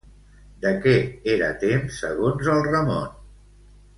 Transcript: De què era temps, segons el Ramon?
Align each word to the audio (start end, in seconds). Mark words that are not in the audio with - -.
De 0.63 0.71
què 0.85 0.93
era 1.33 1.51
temps, 1.65 2.01
segons 2.05 2.51
el 2.57 2.65
Ramon? 2.71 3.15